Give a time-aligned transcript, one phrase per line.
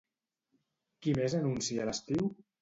[1.07, 2.33] Qui més anuncia l'estiu?